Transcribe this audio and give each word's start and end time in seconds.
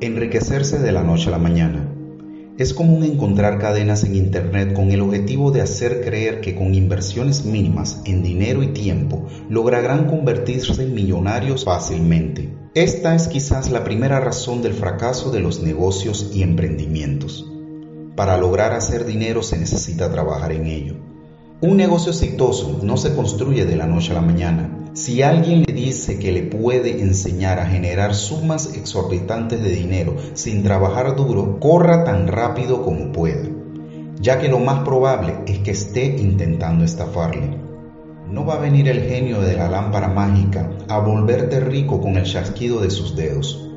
Enriquecerse 0.00 0.80
de 0.80 0.90
la 0.90 1.04
noche 1.04 1.28
a 1.28 1.30
la 1.30 1.38
mañana. 1.38 1.88
Es 2.58 2.74
común 2.74 3.04
encontrar 3.04 3.58
cadenas 3.58 4.02
en 4.02 4.16
Internet 4.16 4.72
con 4.74 4.90
el 4.90 5.00
objetivo 5.00 5.52
de 5.52 5.60
hacer 5.60 6.04
creer 6.04 6.40
que 6.40 6.56
con 6.56 6.74
inversiones 6.74 7.44
mínimas 7.44 8.02
en 8.04 8.22
dinero 8.22 8.64
y 8.64 8.68
tiempo 8.68 9.26
lograrán 9.48 10.06
convertirse 10.08 10.82
en 10.82 10.94
millonarios 10.94 11.64
fácilmente. 11.64 12.52
Esta 12.74 13.14
es 13.14 13.28
quizás 13.28 13.70
la 13.70 13.84
primera 13.84 14.18
razón 14.18 14.62
del 14.62 14.74
fracaso 14.74 15.30
de 15.30 15.38
los 15.38 15.62
negocios 15.62 16.32
y 16.34 16.42
emprendimientos. 16.42 17.48
Para 18.16 18.36
lograr 18.36 18.72
hacer 18.72 19.04
dinero 19.04 19.44
se 19.44 19.58
necesita 19.58 20.10
trabajar 20.10 20.50
en 20.50 20.66
ello. 20.66 21.13
Un 21.60 21.76
negocio 21.76 22.10
exitoso 22.10 22.80
no 22.82 22.96
se 22.96 23.14
construye 23.14 23.64
de 23.64 23.76
la 23.76 23.86
noche 23.86 24.10
a 24.10 24.14
la 24.14 24.20
mañana. 24.20 24.68
Si 24.92 25.22
alguien 25.22 25.62
le 25.64 25.72
dice 25.72 26.18
que 26.18 26.32
le 26.32 26.42
puede 26.42 27.00
enseñar 27.00 27.60
a 27.60 27.66
generar 27.66 28.16
sumas 28.16 28.74
exorbitantes 28.74 29.62
de 29.62 29.70
dinero 29.70 30.16
sin 30.34 30.64
trabajar 30.64 31.14
duro, 31.14 31.60
corra 31.60 32.02
tan 32.02 32.26
rápido 32.26 32.82
como 32.82 33.12
pueda, 33.12 33.48
ya 34.20 34.40
que 34.40 34.48
lo 34.48 34.58
más 34.58 34.80
probable 34.80 35.36
es 35.46 35.60
que 35.60 35.70
esté 35.70 36.16
intentando 36.18 36.84
estafarle. 36.84 37.56
No 38.28 38.44
va 38.44 38.54
a 38.54 38.60
venir 38.60 38.88
el 38.88 39.02
genio 39.02 39.40
de 39.40 39.56
la 39.56 39.68
lámpara 39.68 40.08
mágica 40.08 40.70
a 40.88 40.98
volverte 40.98 41.60
rico 41.60 42.00
con 42.00 42.16
el 42.16 42.24
chasquido 42.24 42.80
de 42.80 42.90
sus 42.90 43.14
dedos, 43.14 43.70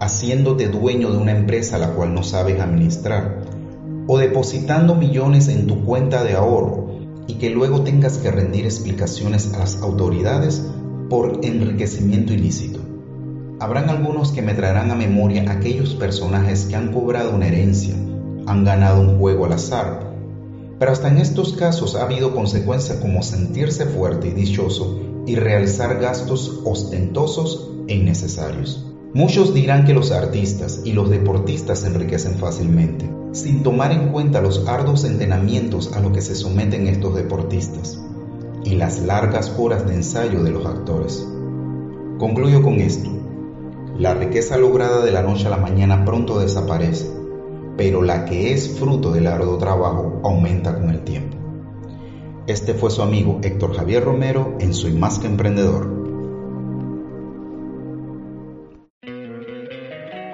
haciéndote 0.00 0.66
dueño 0.66 1.12
de 1.12 1.18
una 1.18 1.32
empresa 1.32 1.78
la 1.78 1.92
cual 1.92 2.14
no 2.14 2.24
sabes 2.24 2.60
administrar, 2.60 3.44
o 4.08 4.18
depositando 4.18 4.96
millones 4.96 5.46
en 5.46 5.68
tu 5.68 5.84
cuenta 5.84 6.24
de 6.24 6.34
ahorro 6.34 6.91
y 7.32 7.36
que 7.36 7.48
luego 7.48 7.80
tengas 7.80 8.18
que 8.18 8.30
rendir 8.30 8.66
explicaciones 8.66 9.54
a 9.54 9.60
las 9.60 9.80
autoridades 9.80 10.62
por 11.08 11.40
enriquecimiento 11.42 12.34
ilícito. 12.34 12.80
Habrán 13.58 13.88
algunos 13.88 14.32
que 14.32 14.42
me 14.42 14.52
traerán 14.52 14.90
a 14.90 14.94
memoria 14.94 15.50
aquellos 15.50 15.94
personajes 15.94 16.66
que 16.66 16.76
han 16.76 16.92
cobrado 16.92 17.34
una 17.34 17.46
herencia, 17.46 17.94
han 18.46 18.64
ganado 18.64 19.00
un 19.00 19.18
juego 19.18 19.46
al 19.46 19.54
azar, 19.54 20.12
pero 20.78 20.92
hasta 20.92 21.08
en 21.08 21.18
estos 21.18 21.54
casos 21.54 21.94
ha 21.94 22.02
habido 22.02 22.34
consecuencias 22.34 22.98
como 22.98 23.22
sentirse 23.22 23.86
fuerte 23.86 24.28
y 24.28 24.32
dichoso 24.32 25.00
y 25.26 25.36
realizar 25.36 25.98
gastos 26.00 26.60
ostentosos 26.64 27.70
e 27.88 27.94
innecesarios. 27.94 28.91
Muchos 29.14 29.52
dirán 29.52 29.84
que 29.84 29.92
los 29.92 30.10
artistas 30.10 30.80
y 30.84 30.92
los 30.92 31.10
deportistas 31.10 31.80
se 31.80 31.88
enriquecen 31.88 32.36
fácilmente, 32.36 33.10
sin 33.32 33.62
tomar 33.62 33.92
en 33.92 34.08
cuenta 34.08 34.40
los 34.40 34.66
arduos 34.66 35.04
entrenamientos 35.04 35.92
a 35.92 36.00
los 36.00 36.12
que 36.12 36.22
se 36.22 36.34
someten 36.34 36.88
estos 36.88 37.14
deportistas 37.14 38.02
y 38.64 38.76
las 38.76 39.02
largas 39.02 39.54
horas 39.58 39.86
de 39.86 39.96
ensayo 39.96 40.42
de 40.42 40.50
los 40.50 40.64
actores. 40.64 41.28
Concluyo 42.18 42.62
con 42.62 42.80
esto. 42.80 43.10
La 43.98 44.14
riqueza 44.14 44.56
lograda 44.56 45.04
de 45.04 45.12
la 45.12 45.22
noche 45.22 45.46
a 45.46 45.50
la 45.50 45.58
mañana 45.58 46.06
pronto 46.06 46.38
desaparece, 46.38 47.10
pero 47.76 48.00
la 48.00 48.24
que 48.24 48.54
es 48.54 48.78
fruto 48.78 49.12
del 49.12 49.26
arduo 49.26 49.58
trabajo 49.58 50.20
aumenta 50.24 50.74
con 50.74 50.88
el 50.88 51.02
tiempo. 51.02 51.36
Este 52.46 52.72
fue 52.72 52.90
su 52.90 53.02
amigo 53.02 53.40
Héctor 53.42 53.76
Javier 53.76 54.04
Romero 54.04 54.56
en 54.58 54.72
Soy 54.72 54.92
Más 54.92 55.18
que 55.18 55.26
Emprendedor. 55.26 56.01